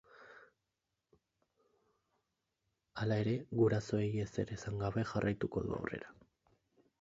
Hala 3.03 3.19
ere, 3.25 3.35
gurasoei 3.61 4.09
ezer 4.25 4.55
esan 4.57 4.81
gabe 4.85 5.05
jarraituko 5.13 5.65
du 5.69 5.77
aurrera. 5.83 6.11